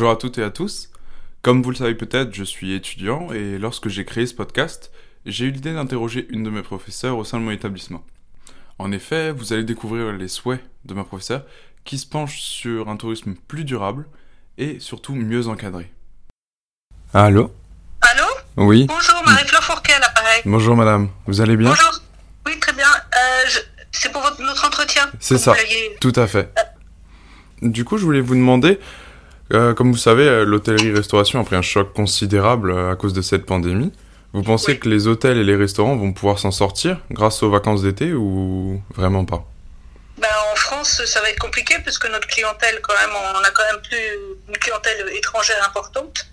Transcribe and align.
Bonjour 0.00 0.12
à 0.12 0.16
toutes 0.16 0.38
et 0.38 0.44
à 0.44 0.50
tous. 0.50 0.90
Comme 1.42 1.60
vous 1.60 1.70
le 1.70 1.76
savez 1.76 1.96
peut-être, 1.96 2.32
je 2.32 2.44
suis 2.44 2.72
étudiant 2.72 3.32
et 3.32 3.58
lorsque 3.58 3.88
j'ai 3.88 4.04
créé 4.04 4.26
ce 4.28 4.32
podcast, 4.34 4.92
j'ai 5.26 5.46
eu 5.46 5.50
l'idée 5.50 5.74
d'interroger 5.74 6.24
une 6.30 6.44
de 6.44 6.50
mes 6.50 6.62
professeurs 6.62 7.18
au 7.18 7.24
sein 7.24 7.40
de 7.40 7.42
mon 7.44 7.50
établissement. 7.50 8.04
En 8.78 8.92
effet, 8.92 9.32
vous 9.32 9.52
allez 9.52 9.64
découvrir 9.64 10.12
les 10.12 10.28
souhaits 10.28 10.60
de 10.84 10.94
ma 10.94 11.02
professeure 11.02 11.42
qui 11.84 11.98
se 11.98 12.06
penche 12.06 12.38
sur 12.38 12.88
un 12.88 12.96
tourisme 12.96 13.34
plus 13.48 13.64
durable 13.64 14.06
et 14.56 14.78
surtout 14.78 15.16
mieux 15.16 15.48
encadré. 15.48 15.90
Allô? 17.12 17.52
Allô? 18.02 18.24
Oui. 18.56 18.86
Bonjour, 18.86 19.20
Marie-Fleur 19.26 19.64
Fourquet 19.64 19.94
à 19.94 19.98
l'appareil. 19.98 20.42
Bonjour 20.44 20.76
madame, 20.76 21.08
vous 21.26 21.40
allez 21.40 21.56
bien? 21.56 21.70
Bonjour. 21.70 22.00
Oui, 22.46 22.56
très 22.60 22.72
bien. 22.72 22.86
Euh, 22.86 23.48
je- 23.48 23.58
C'est 23.90 24.12
pour 24.12 24.22
votre, 24.22 24.40
notre 24.42 24.64
entretien 24.64 25.10
C'est 25.18 25.38
ça. 25.38 25.56
Tout 26.00 26.12
à 26.14 26.28
fait. 26.28 26.54
Du 27.62 27.84
coup, 27.84 27.98
je 27.98 28.04
voulais 28.04 28.20
vous 28.20 28.36
demander, 28.36 28.78
euh, 29.52 29.74
comme 29.74 29.90
vous 29.92 29.98
savez, 29.98 30.26
euh, 30.28 30.44
l'hôtellerie-restauration 30.44 31.40
a 31.40 31.44
pris 31.44 31.56
un 31.56 31.62
choc 31.62 31.92
considérable 31.94 32.70
euh, 32.72 32.92
à 32.92 32.96
cause 32.96 33.12
de 33.12 33.22
cette 33.22 33.46
pandémie. 33.46 33.92
Vous 34.34 34.42
pensez 34.42 34.72
Oui. 34.72 34.78
que 34.78 34.88
les 34.88 35.06
hôtels 35.06 35.38
et 35.38 35.44
les 35.44 35.56
restaurants 35.56 35.96
vont 35.96 36.12
pouvoir 36.12 36.38
s'en 36.38 36.50
sortir 36.50 36.98
grâce 37.10 37.42
aux 37.42 37.50
vacances 37.50 37.82
d'été 37.82 38.12
ou 38.12 38.82
vraiment 38.94 39.24
pas? 39.24 39.44
Ben, 40.18 40.28
en 40.52 40.56
France, 40.56 41.02
ça 41.06 41.20
va 41.22 41.30
être 41.30 41.38
compliqué 41.38 41.76
parce 41.84 41.98
que 41.98 42.08
notre 42.08 42.28
clientèle, 42.28 42.80
quand 42.82 42.94
même, 42.94 43.10
on 43.14 43.42
a 43.42 43.50
quand 43.50 43.62
même 43.72 43.80
plus 43.82 43.96
une 44.48 44.56
clientèle 44.58 45.06
étrangère 45.16 45.64
importante. 45.66 46.26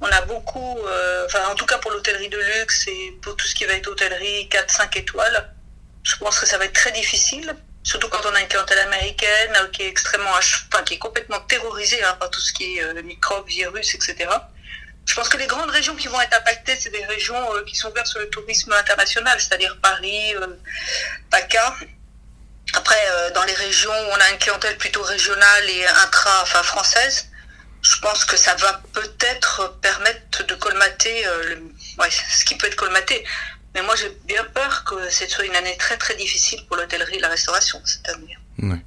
On 0.00 0.06
a 0.06 0.22
beaucoup, 0.22 0.78
euh, 0.86 1.26
enfin, 1.26 1.40
en 1.50 1.54
tout 1.54 1.66
cas 1.66 1.78
pour 1.78 1.90
l'hôtellerie 1.92 2.28
de 2.28 2.38
luxe 2.58 2.88
et 2.88 3.16
pour 3.22 3.36
tout 3.36 3.46
ce 3.46 3.54
qui 3.54 3.64
va 3.66 3.74
être 3.74 3.88
hôtellerie 3.88 4.48
4-5 4.50 4.98
étoiles, 4.98 5.52
je 6.04 6.16
pense 6.16 6.40
que 6.40 6.46
ça 6.46 6.56
va 6.58 6.64
être 6.64 6.72
très 6.72 6.90
difficile. 6.92 7.54
Surtout 7.84 8.08
quand 8.08 8.24
on 8.24 8.34
a 8.34 8.40
une 8.40 8.48
clientèle 8.48 8.78
américaine 8.80 9.52
euh, 9.60 9.68
qui 9.68 9.82
est 9.82 9.88
extrêmement, 9.88 10.30
enfin, 10.30 10.82
qui 10.84 10.94
est 10.94 10.98
complètement 10.98 11.40
terrorisée 11.40 12.02
hein, 12.04 12.16
par 12.20 12.30
tout 12.30 12.40
ce 12.40 12.52
qui 12.52 12.76
est 12.76 12.82
euh, 12.82 13.02
microbes, 13.02 13.48
virus, 13.48 13.94
etc. 13.94 14.28
Je 15.06 15.14
pense 15.14 15.28
que 15.28 15.36
les 15.36 15.46
grandes 15.46 15.70
régions 15.70 15.96
qui 15.96 16.08
vont 16.08 16.20
être 16.20 16.36
impactées, 16.36 16.76
c'est 16.76 16.90
des 16.90 17.04
régions 17.06 17.54
euh, 17.54 17.64
qui 17.64 17.76
sont 17.76 17.90
ouvertes 17.90 18.06
sur 18.06 18.20
le 18.20 18.28
tourisme 18.28 18.72
international, 18.72 19.38
c'est-à-dire 19.40 19.76
Paris, 19.82 20.34
euh, 20.36 20.46
PACA. 21.30 21.74
Après, 22.74 23.02
euh, 23.10 23.30
dans 23.32 23.42
les 23.44 23.54
régions 23.54 23.90
où 23.90 24.10
on 24.12 24.20
a 24.20 24.30
une 24.30 24.38
clientèle 24.38 24.78
plutôt 24.78 25.02
régionale 25.02 25.68
et 25.68 25.86
intra, 25.86 26.42
enfin 26.42 26.62
française, 26.62 27.28
je 27.82 27.98
pense 27.98 28.24
que 28.24 28.36
ça 28.36 28.54
va 28.54 28.80
peut-être 28.92 29.78
permettre 29.82 30.46
de 30.46 30.54
colmater 30.54 31.26
ouais, 31.98 32.10
ce 32.10 32.44
qui 32.44 32.54
peut 32.56 32.68
être 32.68 32.76
colmaté. 32.76 33.24
Mais 33.74 33.82
moi, 33.82 33.94
j'ai 33.96 34.10
bien 34.26 34.44
peur 34.54 34.84
que 34.84 34.94
ce 35.10 35.26
soit 35.28 35.44
une 35.44 35.54
année 35.56 35.76
très 35.78 35.96
très 35.96 36.14
difficile 36.16 36.60
pour 36.66 36.76
l'hôtellerie 36.76 37.16
et 37.16 37.20
la 37.20 37.28
restauration 37.28 37.80
cette 37.84 38.08
année. 38.08 38.36
Ouais. 38.62 38.80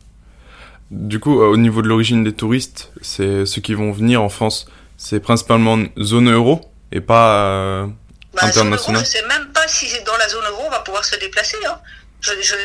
Du 0.91 1.19
coup, 1.19 1.41
euh, 1.41 1.47
au 1.47 1.57
niveau 1.57 1.81
de 1.81 1.87
l'origine 1.87 2.23
des 2.23 2.33
touristes, 2.33 2.91
c'est 3.01 3.45
ceux 3.45 3.61
qui 3.61 3.73
vont 3.73 3.91
venir 3.91 4.21
en 4.21 4.29
France, 4.29 4.67
c'est 4.97 5.19
principalement 5.19 5.79
zone 5.99 6.31
euro 6.31 6.61
et 6.91 7.01
pas 7.01 7.41
euh, 7.47 7.87
Bah, 8.33 8.51
zone 8.51 8.67
euro, 8.67 8.75
international. 8.75 9.01
je 9.03 9.09
sais 9.09 9.25
même 9.27 9.51
pas 9.51 9.67
si 9.67 9.87
dans 10.03 10.15
la 10.17 10.29
zone 10.29 10.45
euro 10.45 10.63
on 10.67 10.69
va 10.69 10.81
pouvoir 10.81 11.03
se 11.03 11.15
déplacer. 11.19 11.57
Hein. 11.67 11.79
Je, 12.21 12.31
je, 12.41 12.55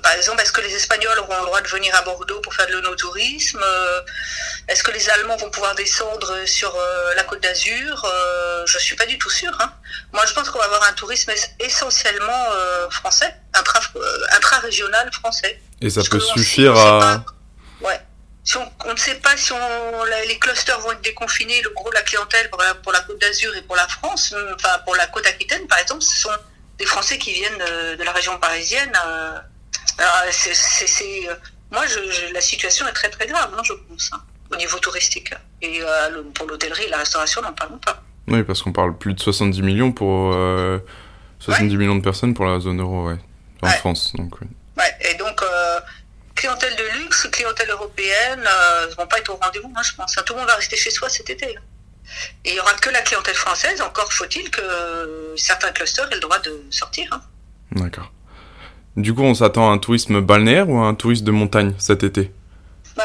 par 0.00 0.12
exemple, 0.12 0.40
est-ce 0.42 0.52
que 0.52 0.60
les 0.62 0.74
Espagnols 0.74 1.18
auront 1.20 1.38
le 1.40 1.46
droit 1.46 1.60
de 1.60 1.68
venir 1.68 1.94
à 1.94 2.02
Bordeaux 2.02 2.40
pour 2.40 2.52
faire 2.54 2.66
de 2.66 2.72
l'onotourisme 2.72 3.60
Euh, 3.62 4.00
Est-ce 4.68 4.82
que 4.82 4.90
les 4.90 5.08
Allemands 5.10 5.36
vont 5.36 5.50
pouvoir 5.50 5.74
descendre 5.76 6.44
sur 6.46 6.74
euh, 6.74 7.14
la 7.14 7.22
Côte 7.22 7.40
d'Azur? 7.40 8.04
Euh, 8.04 8.64
Je 8.66 8.78
suis 8.78 8.96
pas 8.96 9.06
du 9.06 9.16
tout 9.18 9.30
sûre. 9.30 9.56
Hein. 9.60 9.72
Moi, 10.12 10.26
je 10.26 10.32
pense 10.34 10.50
qu'on 10.50 10.58
va 10.58 10.64
avoir 10.64 10.82
un 10.84 10.92
tourisme 10.92 11.30
es- 11.30 11.64
essentiellement 11.64 12.46
euh, 12.52 12.90
français, 12.90 13.32
intra, 13.54 13.80
euh, 13.94 14.26
intra-régional 14.32 15.08
français. 15.12 15.60
Et 15.80 15.88
ça 15.90 15.96
Parce 16.00 16.08
peut 16.08 16.20
suffire 16.20 16.74
on 16.74 16.98
à. 16.98 17.00
pas- 17.00 17.24
Ouais. 17.86 18.00
Si 18.42 18.56
on, 18.56 18.72
on 18.86 18.92
ne 18.92 18.98
sait 18.98 19.16
pas 19.16 19.36
si 19.36 19.52
on, 19.52 20.04
les 20.26 20.38
clusters 20.38 20.78
vont 20.80 20.92
être 20.92 21.00
déconfinés, 21.00 21.60
le 21.62 21.70
gros 21.70 21.90
de 21.90 21.94
la 21.94 22.02
clientèle 22.02 22.48
pour 22.50 22.60
la, 22.62 22.74
pour 22.74 22.92
la 22.92 23.00
Côte 23.00 23.20
d'Azur 23.20 23.54
et 23.56 23.62
pour 23.62 23.76
la 23.76 23.86
France, 23.88 24.32
euh, 24.36 24.54
enfin 24.54 24.78
pour 24.84 24.94
la 24.96 25.06
Côte 25.08 25.26
Aquitaine 25.26 25.66
par 25.66 25.78
exemple, 25.80 26.02
ce 26.02 26.16
sont 26.16 26.30
des 26.78 26.86
Français 26.86 27.18
qui 27.18 27.32
viennent 27.34 27.60
euh, 27.62 27.96
de 27.96 28.02
la 28.04 28.12
région 28.12 28.38
parisienne. 28.38 28.92
euh, 29.06 29.38
alors, 29.98 30.32
c'est- 30.32 30.54
c'est- 30.54 30.86
c'est, 30.86 31.28
euh, 31.28 31.34
moi, 31.70 31.84
je, 31.86 32.10
je- 32.10 32.32
la 32.32 32.40
situation 32.40 32.86
est 32.86 32.92
très 32.92 33.10
très 33.10 33.26
grave, 33.26 33.50
hein, 33.56 33.62
je 33.64 33.72
pense, 33.72 34.10
hein, 34.12 34.22
au 34.56 34.58
niveau 34.58 34.78
touristique. 34.78 35.32
Et 35.62 35.80
euh, 35.82 36.22
pour 36.34 36.46
l'hôtellerie 36.46 36.84
et 36.84 36.88
la 36.90 36.98
restauration, 36.98 37.40
n'en 37.42 37.52
parlons 37.52 37.78
pas. 37.78 38.02
Oui, 38.28 38.42
parce 38.42 38.62
qu'on 38.62 38.72
parle 38.72 38.96
plus 38.96 39.14
de 39.14 39.20
70 39.20 39.62
millions 39.62 39.92
pour. 39.92 40.32
euh, 40.34 40.78
70 41.38 41.76
millions 41.76 41.96
de 41.96 42.02
personnes 42.02 42.32
pour 42.34 42.46
la 42.46 42.58
zone 42.60 42.80
euro, 42.80 43.08
ouais. 43.08 43.18
En 43.62 43.68
Ouais. 43.68 43.72
France, 43.76 44.12
donc. 44.14 44.40
Ouais, 44.40 44.92
et 45.10 45.14
donc, 45.14 45.40
euh, 45.42 45.80
clientèle 46.34 46.74
de 46.76 46.98
luxe, 47.02 47.28
clientèle 47.30 47.70
européenne, 47.70 48.42
euh, 48.46 48.86
vont 48.98 49.06
pas 49.06 49.18
être 49.18 49.30
au 49.32 49.36
rendez-vous, 49.36 49.68
moi, 49.68 49.82
je 49.82 49.92
pense. 49.94 50.14
Tout 50.24 50.32
le 50.32 50.40
monde 50.40 50.48
va 50.48 50.54
rester 50.56 50.76
chez 50.76 50.90
soi 50.90 51.08
cet 51.08 51.30
été. 51.30 51.56
hein. 51.56 51.60
Et 52.44 52.50
il 52.50 52.56
y 52.56 52.60
aura 52.60 52.72
que 52.74 52.88
la 52.90 53.00
clientèle 53.02 53.34
française, 53.34 53.80
encore 53.82 54.12
faut-il 54.12 54.50
que 54.50 55.32
certains 55.36 55.72
clusters 55.72 56.10
aient 56.10 56.14
le 56.14 56.20
droit 56.20 56.38
de 56.38 56.64
sortir. 56.70 57.08
hein. 57.12 57.20
D'accord. 57.72 58.12
Du 58.96 59.12
coup, 59.12 59.22
on 59.22 59.34
s'attend 59.34 59.70
à 59.70 59.74
un 59.74 59.78
tourisme 59.78 60.20
balnéaire 60.20 60.68
ou 60.70 60.78
à 60.78 60.86
un 60.86 60.94
tourisme 60.94 61.24
de 61.24 61.30
montagne 61.32 61.74
cet 61.78 62.02
été? 62.02 62.32
Bah, 62.96 63.04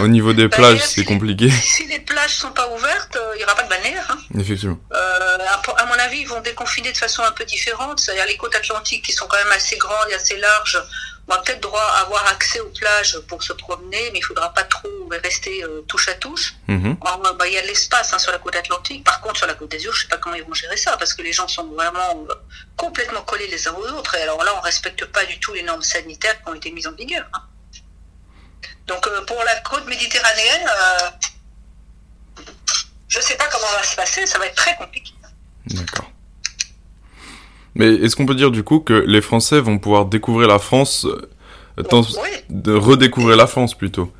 Au 0.00 0.06
niveau 0.08 0.32
des 0.32 0.48
plages, 0.48 0.78
c'est 0.80 1.00
si- 1.00 1.04
compliqué. 1.04 1.50
si 1.50 1.86
les 1.88 1.98
plages 1.98 2.34
sont 2.36 2.52
pas 2.52 2.68
ouvertes, 2.68 3.16
euh, 3.16 3.32
il 3.36 3.40
y 3.40 3.44
aura 3.44 3.54
pas 3.56 3.64
de 3.64 3.68
balnéaire. 3.68 4.06
hein. 4.10 4.18
Effectivement. 4.38 4.78
Euh, 4.92 5.38
à, 5.48 5.60
à 5.82 5.86
mon 5.86 5.94
avis, 5.94 6.18
ils 6.20 6.28
vont 6.28 6.40
déconfiner 6.40 6.92
de 6.92 6.96
façon 6.96 7.22
un 7.24 7.32
peu 7.32 7.44
différente. 7.44 7.98
C'est-à-dire 7.98 8.26
les 8.26 8.36
côtes 8.36 8.54
atlantiques 8.54 9.04
qui 9.04 9.12
sont 9.12 9.26
quand 9.26 9.38
même 9.38 9.52
assez 9.52 9.76
grandes 9.76 10.08
et 10.10 10.14
assez 10.14 10.36
larges. 10.36 10.80
On 11.28 11.34
va 11.34 11.40
peut-être 11.40 11.60
droit 11.60 11.82
avoir 12.04 12.26
accès 12.28 12.60
aux 12.60 12.68
plages 12.70 13.18
pour 13.28 13.42
se 13.42 13.52
promener, 13.52 14.10
mais 14.12 14.18
il 14.18 14.22
faudra 14.24 14.52
pas 14.52 14.64
trop 14.64 14.88
rester 15.24 15.62
euh, 15.64 15.82
touche 15.88 16.08
à 16.08 16.14
touche. 16.14 16.54
Mhm. 16.68 16.96
Alors, 17.04 17.34
bah, 17.36 17.46
il 17.46 17.54
y 17.54 17.58
a 17.58 17.62
de 17.62 17.66
l'espace 17.68 18.12
hein, 18.12 18.18
sur 18.18 18.32
la 18.32 18.38
côte 18.38 18.56
atlantique. 18.56 19.04
Par 19.04 19.20
contre, 19.20 19.36
sur 19.38 19.46
la 19.46 19.54
côte 19.54 19.70
d'Azur, 19.70 19.92
je 19.92 20.02
sais 20.02 20.08
pas 20.08 20.16
comment 20.18 20.34
ils 20.36 20.42
vont 20.44 20.54
gérer 20.54 20.76
ça, 20.76 20.96
parce 20.96 21.14
que 21.14 21.22
les 21.22 21.32
gens 21.32 21.46
sont 21.48 21.66
vraiment 21.66 22.26
euh, 22.30 22.34
complètement 22.76 23.22
collés 23.22 23.46
les 23.48 23.66
uns 23.68 23.72
aux 23.74 23.88
autres. 23.98 24.14
Et 24.16 24.22
alors 24.22 24.42
là, 24.44 24.52
on 24.56 24.60
respecte 24.60 25.04
pas 25.06 25.24
du 25.24 25.38
tout 25.38 25.52
les 25.52 25.62
normes 25.62 25.82
sanitaires 25.82 26.40
qui 26.42 26.48
ont 26.50 26.54
été 26.54 26.70
mises 26.72 26.86
en 26.86 26.92
vigueur. 26.92 27.24
hein. 27.34 27.42
Donc, 28.86 29.06
euh, 29.06 29.24
pour 29.26 29.42
la 29.44 29.56
côte 29.60 29.86
méditerranéenne, 29.86 30.66
euh, 30.68 32.42
je 33.08 33.20
sais 33.20 33.36
pas 33.36 33.46
comment 33.52 33.66
va 33.76 33.82
se 33.82 33.96
passer. 33.96 34.26
Ça 34.26 34.38
va 34.38 34.46
être 34.46 34.54
très 34.56 34.76
compliqué. 34.76 35.12
D'accord. 35.66 36.10
Mais 37.74 37.86
est-ce 37.94 38.16
qu'on 38.16 38.26
peut 38.26 38.34
dire 38.34 38.50
du 38.50 38.62
coup 38.64 38.80
que 38.80 38.92
les 38.92 39.22
Français 39.22 39.60
vont 39.60 39.78
pouvoir 39.78 40.04
découvrir 40.06 40.48
la 40.48 40.58
France, 40.58 41.06
euh, 41.06 41.82
tant- 41.88 42.02
Oui. 42.22 42.28
de 42.50 42.74
redécouvrir 42.74 43.36
la 43.36 43.46
France 43.46 43.74
plutôt? 43.74 44.12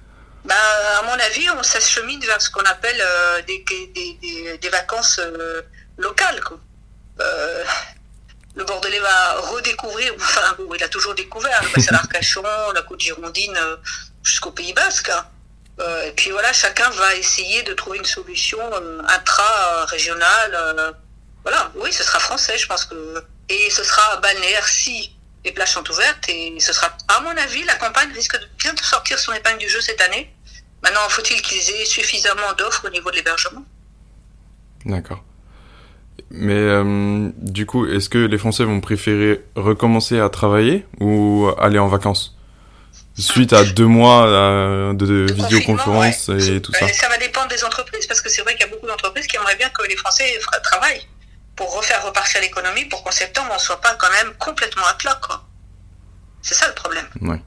Bah, 0.45 0.55
à 1.01 1.03
mon 1.03 1.13
avis, 1.23 1.49
on 1.51 1.63
s'achemine 1.63 2.21
vers 2.25 2.41
ce 2.41 2.51
qu'on 2.51 2.63
appelle 2.65 3.01
euh, 3.01 3.43
des, 3.43 3.65
des, 3.95 4.19
des, 4.23 4.59
des 4.59 4.69
vacances 4.71 5.19
euh, 5.23 5.61
locales. 5.99 6.41
Quoi. 6.43 6.59
Euh, 7.21 7.65
le 8.55 8.65
Bordelais 8.65 9.01
va 9.01 9.42
redécouvrir, 9.53 10.13
enfin, 10.17 10.57
il 10.75 10.83
a 10.83 10.89
toujours 10.89 11.15
découvert, 11.15 11.63
le 11.63 11.69
bassin 11.75 11.93
d'Arcachon, 11.93 12.43
la 12.75 12.83
côte 12.83 13.01
girondine 13.01 13.57
euh, 13.57 13.77
jusqu'au 14.23 14.51
Pays 14.51 14.73
Basque. 14.73 15.11
hein. 15.11 15.27
Euh, 15.81 16.09
et 16.09 16.13
puis 16.13 16.31
voilà, 16.31 16.53
chacun 16.53 16.89
va 16.91 17.15
essayer 17.15 17.63
de 17.63 17.73
trouver 17.75 17.99
une 17.99 18.05
solution 18.05 18.59
euh, 18.61 19.03
intra-régionale. 19.09 20.95
voilà, 21.43 21.71
oui, 21.77 21.93
ce 21.93 22.05
sera 22.05 22.19
français, 22.19 22.59
je 22.59 22.67
pense 22.67 22.85
que. 22.85 23.25
Et 23.49 23.71
ce 23.71 23.83
sera 23.83 24.17
balnéaire 24.19 24.67
si 24.67 25.15
les 25.45 25.53
plages 25.53 25.73
sont 25.73 25.91
ouvertes. 25.91 26.29
Et 26.29 26.59
ce 26.61 26.73
sera, 26.73 26.97
à 27.09 27.21
mon 27.21 27.37
avis, 27.37 27.65
la 27.65 27.75
campagne 27.75 28.13
risque 28.13 28.39
de 28.39 28.47
bien 28.59 28.73
sortir 28.83 29.19
son 29.19 29.33
épingle 29.33 29.59
du 29.59 29.69
jeu 29.69 29.81
cette 29.81 30.01
année. 30.01 30.33
Maintenant, 30.83 31.09
faut-il 31.09 31.41
qu'ils 31.43 31.71
aient 31.71 31.85
suffisamment 31.85 32.53
d'offres 32.59 32.87
au 32.87 32.91
niveau 32.91 33.11
de 33.11 33.17
l'hébergement? 33.17 33.65
D'accord. 34.85 35.23
Mais 36.35 36.55
euh, 36.55 37.29
du 37.37 37.67
coup, 37.67 37.87
est-ce 37.87 38.09
que 38.09 38.19
les 38.19 38.39
Français 38.39 38.65
vont 38.65 38.81
préférer 38.81 39.45
recommencer 39.55 40.19
à 40.19 40.31
travailler 40.31 40.87
ou 40.99 41.51
aller 41.59 41.79
en 41.79 41.89
vacances? 41.89 42.37
Suite 43.19 43.53
à 43.53 43.65
deux 43.65 43.87
mois 43.87 44.27
euh, 44.27 44.95
de, 44.95 45.27
De 45.27 45.35
ouais. 46.31 46.57
et 46.57 46.63
tout 46.63 46.73
ça. 46.73 46.87
Ben, 46.87 46.95
ça 46.95 47.09
va 47.11 47.19
dépendre 47.19 47.49
des 47.49 47.63
entreprises, 47.63 48.07
parce 48.07 48.23
que 48.23 48.31
c'est 48.31 48.41
vrai 48.41 48.55
qu'il 48.57 48.63
y 48.67 48.71
a 48.71 48.73
beaucoup 48.73 48.87
d'entreprises 48.87 49.27
qui 49.27 49.37
aimeraient 49.37 49.57
bien 49.57 49.69
que 49.69 49.87
les 49.87 49.97
Français 49.97 50.25
fra- 50.41 50.59
travaillent 50.61 51.07
pour 51.55 51.77
refaire 51.77 52.03
repartir 52.07 52.41
l'économie, 52.41 52.87
pour 52.87 53.05
qu'en 53.05 53.11
septembre, 53.11 53.49
on 53.51 53.55
ne 53.57 53.61
soit 53.61 53.83
pas 53.83 53.95
quand 53.97 54.11
même 54.11 54.33
complètement 54.39 54.87
à 54.87 54.95
plat. 54.95 55.21
quoi. 55.23 55.45
C'est 56.41 56.55
ça 56.55 56.67
le 56.67 56.75
problème. 56.75 57.05
Ouais. 57.21 57.39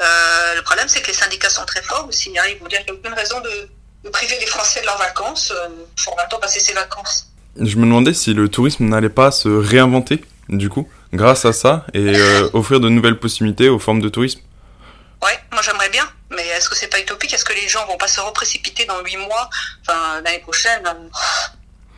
Euh, 0.00 0.54
le 0.54 0.62
problème, 0.62 0.86
c'est 0.86 1.02
que 1.02 1.08
les 1.08 1.12
syndicats 1.14 1.50
sont 1.50 1.64
très 1.64 1.82
forts 1.82 2.06
aussi. 2.08 2.30
hein. 2.38 2.42
Ils 2.48 2.58
vont 2.60 2.68
dire 2.68 2.78
qu'il 2.84 2.92
n'y 2.92 2.98
a 2.98 3.00
aucune 3.00 3.14
raison 3.14 3.40
de, 3.40 3.68
de 4.04 4.08
priver 4.10 4.38
les 4.38 4.46
Français 4.46 4.80
de 4.80 4.86
leurs 4.86 4.98
vacances. 4.98 5.52
Il 5.96 6.02
faut 6.02 6.12
temps 6.30 6.38
passer 6.38 6.60
ses 6.60 6.72
vacances. 6.72 7.29
Je 7.56 7.76
me 7.76 7.82
demandais 7.82 8.14
si 8.14 8.34
le 8.34 8.48
tourisme 8.48 8.84
n'allait 8.84 9.08
pas 9.08 9.30
se 9.30 9.48
réinventer, 9.48 10.24
du 10.48 10.68
coup, 10.68 10.88
grâce 11.12 11.44
à 11.44 11.52
ça, 11.52 11.86
et 11.94 12.16
euh, 12.16 12.48
offrir 12.52 12.80
de 12.80 12.88
nouvelles 12.88 13.18
possibilités 13.18 13.68
aux 13.68 13.78
formes 13.78 14.00
de 14.00 14.08
tourisme. 14.08 14.40
Ouais, 15.22 15.38
moi 15.52 15.60
j'aimerais 15.62 15.90
bien, 15.90 16.04
mais 16.30 16.46
est-ce 16.46 16.68
que 16.68 16.76
c'est 16.76 16.88
pas 16.88 17.00
utopique? 17.00 17.34
Est-ce 17.34 17.44
que 17.44 17.52
les 17.52 17.68
gens 17.68 17.86
vont 17.86 17.98
pas 17.98 18.08
se 18.08 18.20
reprécipiter 18.20 18.86
dans 18.86 19.00
huit 19.02 19.18
mois, 19.18 19.50
enfin 19.82 20.20
l'année 20.22 20.38
prochaine? 20.38 20.82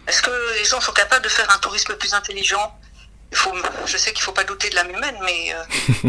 Est-ce 0.09 0.23
que 0.23 0.31
les 0.59 0.65
gens 0.65 0.81
sont 0.81 0.93
capables 0.93 1.23
de 1.23 1.29
faire 1.29 1.49
un 1.55 1.59
tourisme 1.59 1.95
plus 1.95 2.13
intelligent? 2.15 2.77
Il 3.31 3.39
faut, 3.39 3.53
je 3.87 3.97
sais 3.97 4.13
qu'il 4.13 4.23
faut 4.23 4.33
pas 4.33 4.45
douter 4.45 4.69
de 4.71 4.75
l'âme 4.75 4.91
humaine, 4.91 5.15
mais 5.25 5.55
euh, 5.55 6.09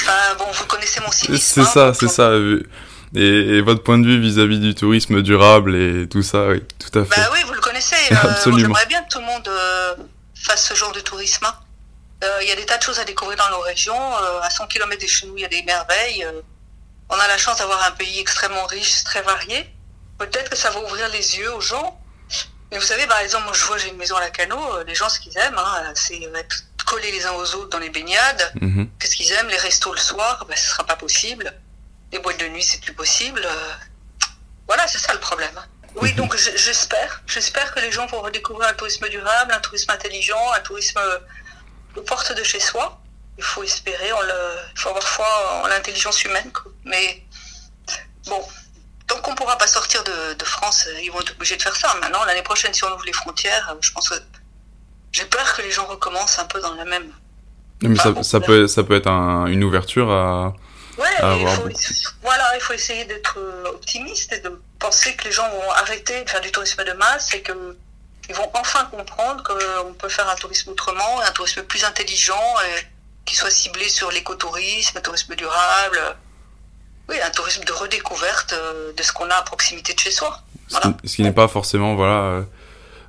enfin, 0.00 0.34
bon, 0.38 0.46
vous 0.52 0.64
connaissez 0.64 1.00
mon 1.00 1.12
cynisme. 1.12 1.44
C'est 1.44 1.60
hein, 1.60 1.64
ça, 1.64 1.94
c'est 1.94 2.08
ça. 2.08 2.30
euh, 2.30 2.66
Et, 3.14 3.60
votre 3.60 3.82
point 3.82 3.98
de 3.98 4.06
vue 4.06 4.18
vis-à-vis 4.18 4.58
du 4.58 4.74
tourisme 4.74 5.22
durable 5.22 5.76
et 5.76 6.08
tout 6.08 6.22
ça, 6.22 6.48
oui, 6.48 6.62
tout 6.78 6.98
à 6.98 7.04
fait. 7.04 7.20
Bah 7.20 7.28
oui, 7.34 7.40
vous 7.46 7.57
connaissez. 7.78 8.14
Absolument. 8.22 8.60
J'aimerais 8.60 8.86
bien 8.86 9.02
que 9.04 9.10
tout 9.10 9.20
le 9.20 9.26
monde 9.26 9.50
fasse 10.34 10.66
ce 10.68 10.74
genre 10.74 10.92
de 10.92 11.00
tourisme. 11.00 11.44
Hein. 11.44 11.54
Il 12.42 12.48
y 12.48 12.52
a 12.52 12.56
des 12.56 12.66
tas 12.66 12.78
de 12.78 12.82
choses 12.82 12.98
à 12.98 13.04
découvrir 13.04 13.38
dans 13.38 13.50
nos 13.50 13.60
régions. 13.60 14.14
à 14.42 14.50
100 14.50 14.66
km 14.66 15.00
de 15.00 15.06
chez 15.06 15.26
nous, 15.26 15.36
il 15.36 15.42
y 15.42 15.44
a 15.44 15.48
des 15.48 15.62
merveilles. 15.62 16.26
on 17.08 17.18
a 17.18 17.28
la 17.28 17.38
chance 17.38 17.58
d'avoir 17.58 17.82
un 17.84 17.92
pays 17.92 18.18
extrêmement 18.18 18.66
riche, 18.66 19.04
très 19.04 19.22
varié. 19.22 19.72
Peut-être 20.18 20.50
que 20.50 20.56
ça 20.56 20.70
va 20.70 20.80
ouvrir 20.80 21.08
les 21.10 21.38
yeux 21.38 21.52
aux 21.54 21.60
gens. 21.60 22.00
Mais 22.70 22.78
vous 22.78 22.84
savez, 22.84 23.06
par 23.06 23.20
exemple, 23.20 23.44
moi 23.44 23.54
je 23.54 23.64
vois, 23.64 23.78
j'ai 23.78 23.88
une 23.88 23.96
maison 23.96 24.16
à 24.16 24.20
la 24.20 24.30
Cano, 24.30 24.82
les 24.86 24.94
gens, 24.94 25.08
ce 25.08 25.20
qu'ils 25.20 25.36
aiment, 25.38 25.56
hein, 25.56 25.92
c'est 25.94 26.20
coller 26.88 27.12
les 27.12 27.26
uns 27.26 27.32
aux 27.32 27.54
autres 27.54 27.70
dans 27.70 27.78
les 27.78 27.90
baignades. 27.90 28.52
Mhm. 28.60 28.90
Qu'est-ce 28.98 29.16
qu'ils 29.16 29.30
aiment 29.32 29.48
Les 29.48 29.58
restos 29.58 29.92
le 29.92 29.98
soir, 29.98 30.44
ben, 30.48 30.56
ce 30.56 30.70
sera 30.70 30.84
pas 30.84 30.96
possible. 30.96 31.52
Les 32.12 32.18
boîtes 32.18 32.40
de 32.40 32.48
nuit, 32.48 32.62
c'est 32.62 32.80
plus 32.80 32.94
possible. 32.94 33.42
Euh, 33.44 33.74
voilà, 34.66 34.86
c'est 34.86 34.98
ça 34.98 35.12
le 35.12 35.20
problème. 35.20 35.58
Oui, 35.96 36.12
donc 36.14 36.36
j'espère, 36.36 37.22
j'espère 37.26 37.74
que 37.74 37.80
les 37.80 37.90
gens 37.90 38.06
vont 38.06 38.20
redécouvrir 38.20 38.68
un 38.68 38.74
tourisme 38.74 39.08
durable, 39.08 39.52
un 39.52 39.60
tourisme 39.60 39.90
intelligent, 39.90 40.52
un 40.54 40.60
tourisme 40.60 41.00
aux 41.96 42.02
portes 42.02 42.32
de 42.36 42.44
chez 42.44 42.60
soi. 42.60 43.00
Il 43.36 43.44
faut 43.44 43.62
espérer, 43.62 44.12
on 44.12 44.20
le, 44.20 44.34
il 44.74 44.80
faut 44.80 44.88
avoir 44.90 45.06
foi 45.06 45.26
en 45.64 45.68
l'intelligence 45.68 46.22
humaine. 46.24 46.50
Mais 46.84 47.22
bon, 48.26 48.40
tant 49.06 49.20
qu'on 49.20 49.32
ne 49.32 49.36
pourra 49.36 49.56
pas 49.56 49.66
sortir 49.66 50.04
de, 50.04 50.34
de, 50.34 50.44
France, 50.44 50.88
ils 51.02 51.10
vont 51.10 51.20
être 51.20 51.32
obligés 51.32 51.56
de 51.56 51.62
faire 51.62 51.76
ça. 51.76 51.94
Maintenant, 52.00 52.24
l'année 52.24 52.42
prochaine, 52.42 52.74
si 52.74 52.84
on 52.84 52.92
ouvre 52.92 53.04
les 53.04 53.12
frontières, 53.12 53.76
je 53.80 53.92
pense 53.92 54.08
que 54.08 54.16
j'ai 55.12 55.24
peur 55.24 55.56
que 55.56 55.62
les 55.62 55.70
gens 55.70 55.86
recommencent 55.86 56.38
un 56.38 56.44
peu 56.44 56.60
dans 56.60 56.74
la 56.74 56.84
même. 56.84 57.10
Mais 57.82 57.96
ça, 57.96 58.22
ça, 58.22 58.40
peut, 58.40 58.66
ça 58.66 58.82
peut 58.82 58.96
être 58.96 59.08
une 59.08 59.64
ouverture 59.64 60.10
à. 60.10 60.54
Ouais, 61.22 61.40
il 61.40 61.48
faut, 61.48 61.68
voilà, 62.22 62.56
il 62.56 62.60
faut 62.60 62.72
essayer 62.72 63.04
d'être 63.04 63.38
euh, 63.38 63.70
optimiste 63.70 64.32
et 64.32 64.40
de 64.40 64.60
penser 64.78 65.14
que 65.16 65.24
les 65.24 65.32
gens 65.32 65.48
vont 65.50 65.70
arrêter 65.72 66.24
de 66.24 66.30
faire 66.30 66.40
du 66.40 66.50
tourisme 66.52 66.84
de 66.84 66.92
masse 66.92 67.34
et 67.34 67.42
que 67.42 67.76
ils 68.28 68.34
vont 68.34 68.50
enfin 68.54 68.84
comprendre 68.86 69.42
qu'on 69.42 69.94
peut 69.94 70.08
faire 70.08 70.28
un 70.28 70.36
tourisme 70.36 70.70
autrement, 70.70 71.20
un 71.20 71.30
tourisme 71.32 71.62
plus 71.62 71.84
intelligent 71.84 72.54
et 72.66 72.86
qui 73.24 73.34
soit 73.34 73.50
ciblé 73.50 73.88
sur 73.88 74.10
l'écotourisme, 74.10 74.98
un 74.98 75.00
tourisme 75.00 75.34
durable. 75.34 75.98
Oui, 77.08 77.16
un 77.22 77.30
tourisme 77.30 77.64
de 77.64 77.72
redécouverte 77.72 78.52
euh, 78.52 78.92
de 78.92 79.02
ce 79.02 79.12
qu'on 79.12 79.30
a 79.30 79.36
à 79.36 79.42
proximité 79.42 79.94
de 79.94 79.98
chez 79.98 80.10
soi. 80.10 80.42
Ce 80.68 81.16
qui, 81.16 81.22
n'est 81.22 81.32
pas 81.32 81.48
forcément 81.48 81.94
voilà 81.94 82.20
euh, 82.20 82.42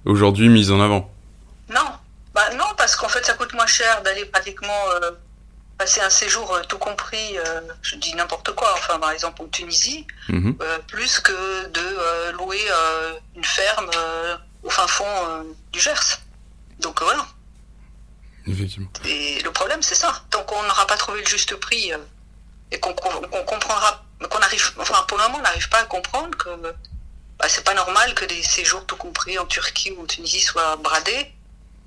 aujourd'hui 0.06 0.48
mis 0.48 0.72
en 0.72 0.80
avant. 0.80 1.12
Non, 1.70 1.86
bah 2.34 2.50
non, 2.56 2.66
parce 2.78 2.96
qu'en 2.96 3.10
fait, 3.10 3.26
ça 3.26 3.34
coûte 3.34 3.54
moins 3.54 3.68
cher 3.68 4.02
d'aller 4.04 4.26
pratiquement 4.26 4.84
euh, 4.94 5.12
passer 5.80 6.02
un 6.02 6.10
séjour 6.10 6.54
euh, 6.54 6.62
tout 6.68 6.78
compris, 6.78 7.38
euh, 7.38 7.62
je 7.82 7.96
dis 7.96 8.14
n'importe 8.14 8.54
quoi, 8.54 8.72
enfin 8.74 9.00
par 9.00 9.12
exemple 9.12 9.42
en 9.42 9.48
Tunisie, 9.48 10.06
mhm. 10.28 10.56
plus 10.88 11.20
que 11.22 11.68
de 11.68 12.32
louer 12.34 12.62
une 13.36 13.44
ferme 13.44 13.90
au 14.62 14.70
fin 14.70 14.88
fond 14.88 15.06
du 15.72 15.80
Gers. 15.80 16.20
Donc 16.80 17.02
voilà. 17.02 17.26
Effectivement. 18.46 18.90
Et 19.06 19.42
le 19.42 19.52
problème, 19.52 19.82
c'est 19.82 19.96
ça. 19.96 20.24
Tant 20.30 20.44
qu'on 20.44 20.62
n'aura 20.64 20.86
pas 20.86 20.98
trouvé 20.98 21.22
le 21.22 21.28
juste 21.28 21.56
prix 21.56 21.92
et 22.72 22.80
qu'on 22.80 22.94
comprendra, 22.94 24.06
qu'on 24.30 24.40
arrive, 24.40 24.74
enfin 24.80 25.04
pour 25.08 25.18
le 25.18 25.24
moment, 25.24 25.38
on 25.40 25.42
n'arrive 25.42 25.70
pas 25.70 25.80
à 25.80 25.86
comprendre 25.86 26.38
que 26.38 26.50
bah, 27.40 27.48
c'est 27.48 27.64
pas 27.64 27.74
normal 27.74 28.14
que 28.16 28.26
des 28.26 28.44
séjours 28.44 28.86
tout 28.86 28.98
compris 28.98 29.40
en 29.40 29.46
Turquie 29.46 29.92
ou 29.92 30.04
en 30.04 30.06
Tunisie 30.06 30.42
soient 30.42 30.76
bradés 30.76 31.34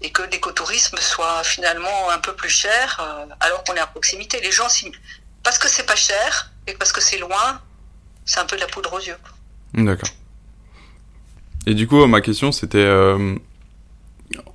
et 0.02 0.10
que 0.10 0.22
l'écotourisme 0.22 0.96
soit 0.98 1.42
finalement 1.44 2.10
un 2.10 2.18
peu 2.18 2.34
plus 2.34 2.48
cher 2.48 3.00
euh, 3.00 3.26
alors 3.40 3.64
qu'on 3.64 3.74
est 3.74 3.80
à 3.80 3.86
proximité. 3.86 4.40
Les 4.40 4.52
gens, 4.52 4.66
parce 5.42 5.58
que 5.58 5.68
c'est 5.68 5.86
pas 5.86 5.96
cher 5.96 6.50
et 6.66 6.74
parce 6.74 6.92
que 6.92 7.00
c'est 7.00 7.18
loin, 7.18 7.60
c'est 8.24 8.40
un 8.40 8.46
peu 8.46 8.56
de 8.56 8.60
la 8.60 8.66
poudre 8.66 8.92
aux 8.92 9.00
yeux. 9.00 9.16
D'accord. 9.74 10.08
Et 11.66 11.74
du 11.74 11.86
coup, 11.86 12.04
ma 12.06 12.20
question, 12.20 12.50
c'était 12.52 12.78
euh, 12.78 13.36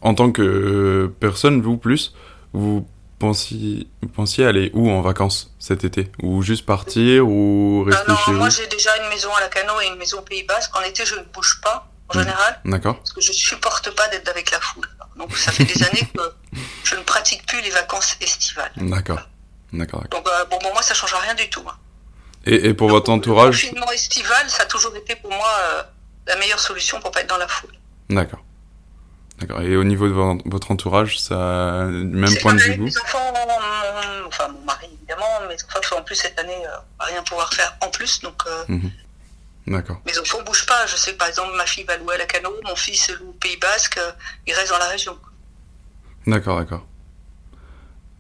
en 0.01 0.13
tant 0.13 0.31
que 0.31 1.11
personne, 1.19 1.61
vous 1.61 1.77
plus, 1.77 2.13
vous 2.53 2.88
pensiez, 3.19 3.88
vous 4.01 4.09
pensiez 4.09 4.45
aller 4.45 4.71
où 4.73 4.89
en 4.89 5.01
vacances 5.01 5.55
cet 5.59 5.83
été? 5.83 6.11
Ou 6.21 6.41
juste 6.41 6.65
partir 6.65 7.27
ou 7.27 7.83
rester 7.83 8.11
non, 8.11 8.17
chez 8.17 8.31
moi, 8.31 8.50
vous? 8.50 8.55
j'ai 8.55 8.67
déjà 8.67 8.89
une 9.01 9.09
maison 9.09 9.33
à 9.35 9.41
la 9.41 9.47
Cano 9.47 9.79
et 9.81 9.88
une 9.88 9.95
maison 9.95 10.19
au 10.19 10.23
Pays 10.23 10.43
Basque. 10.43 10.75
En 10.75 10.81
été, 10.81 11.05
je 11.05 11.15
ne 11.15 11.23
bouge 11.23 11.61
pas 11.61 11.89
en 12.09 12.19
général. 12.19 12.59
D'accord. 12.65 12.97
Parce 12.97 13.13
que 13.13 13.21
je 13.21 13.31
supporte 13.31 13.95
pas 13.95 14.07
d'être 14.09 14.29
avec 14.29 14.51
la 14.51 14.59
foule. 14.59 14.88
Donc 15.17 15.35
ça 15.35 15.51
fait 15.51 15.63
des 15.63 15.83
années 15.83 16.07
que 16.13 16.21
je 16.83 16.95
ne 16.95 17.01
pratique 17.01 17.45
plus 17.45 17.61
les 17.61 17.69
vacances 17.69 18.15
estivales. 18.21 18.71
D'accord. 18.77 19.19
D'accord. 19.73 20.03
Donc 20.09 20.27
euh, 20.27 20.45
bon, 20.45 20.59
moi 20.73 20.81
ça 20.81 20.93
change 20.93 21.13
rien 21.13 21.35
du 21.35 21.49
tout. 21.49 21.63
Hein. 21.67 21.77
Et, 22.45 22.69
et, 22.69 22.73
pour 22.73 22.89
votre 22.89 23.11
entourage 23.11 23.63
Le 23.63 23.69
confinement 23.69 23.91
estival, 23.91 24.49
ça 24.49 24.63
a 24.63 24.65
toujours 24.65 24.95
été 24.95 25.15
pour 25.17 25.31
moi 25.31 25.49
euh, 25.61 25.83
la 26.27 26.37
meilleure 26.37 26.59
solution 26.59 26.99
pour 27.01 27.11
pas 27.11 27.21
être 27.21 27.29
dans 27.29 27.37
la 27.37 27.47
foule. 27.47 27.71
D'accord. 28.09 28.39
D'accord. 29.39 29.61
Et 29.61 29.75
au 29.75 29.83
niveau 29.83 30.07
de 30.07 30.49
votre 30.49 30.71
entourage, 30.71 31.19
ça 31.19 31.35
a 31.35 31.83
le 31.83 32.05
même 32.05 32.35
point 32.37 32.53
de 32.53 32.59
vue 32.59 32.77
Mes 32.77 32.97
enfants, 32.97 33.33
mon, 33.33 34.27
enfin 34.27 34.47
mon 34.47 34.61
mari 34.61 34.87
évidemment, 34.93 35.25
mes 35.47 35.55
enfants 35.55 35.97
en 35.97 36.03
plus 36.03 36.15
cette 36.15 36.39
année 36.39 36.65
euh, 36.65 36.77
rien 36.99 37.21
pouvoir 37.23 37.53
faire 37.53 37.75
en 37.81 37.89
plus, 37.89 38.21
donc 38.21 38.43
mhm. 38.67 38.91
D'accord. 39.67 40.01
Mes 40.05 40.17
enfants 40.17 40.39
ne 40.39 40.45
bougent 40.45 40.65
pas. 40.65 40.85
Je 40.87 40.95
sais 40.95 41.11
que 41.11 41.17
par 41.17 41.27
exemple, 41.27 41.55
ma 41.57 41.65
fille 41.65 41.83
va 41.83 41.97
louer 41.97 42.15
à 42.15 42.19
la 42.19 42.25
Cano, 42.25 42.49
mon 42.65 42.75
fils 42.75 43.11
loue 43.19 43.29
au 43.29 43.33
Pays 43.33 43.57
Basque, 43.57 43.99
il 44.47 44.53
reste 44.53 44.71
dans 44.71 44.79
la 44.79 44.87
région. 44.87 45.17
D'accord, 46.25 46.57
d'accord. 46.57 46.85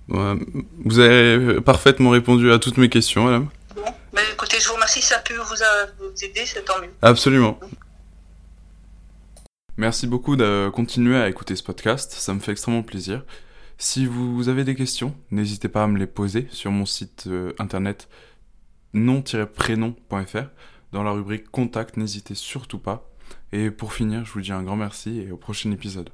Vous 0.09 0.99
avez 0.99 1.61
parfaitement 1.61 2.11
répondu 2.11 2.51
à 2.51 2.59
toutes 2.59 2.77
mes 2.77 2.89
questions, 2.89 3.25
madame. 3.25 3.49
Bon, 3.75 3.83
mais 4.13 4.21
écoutez, 4.31 4.59
je 4.59 4.67
vous 4.67 4.75
remercie, 4.75 5.01
ça 5.01 5.17
a 5.17 5.19
pu 5.19 5.33
vous, 5.35 6.23
aider, 6.23 6.45
c'est 6.45 6.63
tant 6.63 6.79
mieux. 6.81 6.93
Absolument. 7.01 7.59
Merci 9.75 10.07
beaucoup 10.07 10.35
de 10.35 10.69
continuer 10.73 11.17
à 11.17 11.27
écouter 11.27 11.55
ce 11.55 11.63
podcast, 11.63 12.13
ça 12.13 12.33
me 12.33 12.39
fait 12.39 12.51
extrêmement 12.51 12.83
plaisir. 12.83 13.23
Si 13.77 14.05
vous 14.05 14.49
avez 14.49 14.63
des 14.63 14.75
questions, 14.75 15.15
n'hésitez 15.29 15.67
pas 15.67 15.83
à 15.83 15.87
me 15.87 15.99
les 15.99 16.07
poser 16.07 16.47
sur 16.51 16.71
mon 16.71 16.85
site 16.85 17.25
euh, 17.27 17.53
internet 17.59 18.07
nom-prénom.fr 18.93 20.47
dans 20.91 21.03
la 21.03 21.11
rubrique 21.11 21.49
Contact, 21.51 21.97
n'hésitez 21.97 22.35
surtout 22.35 22.79
pas. 22.79 23.09
Et 23.51 23.71
pour 23.71 23.93
finir, 23.93 24.25
je 24.25 24.31
vous 24.31 24.41
dis 24.41 24.51
un 24.51 24.63
grand 24.63 24.75
merci 24.75 25.19
et 25.19 25.31
au 25.31 25.37
prochain 25.37 25.71
épisode. 25.71 26.09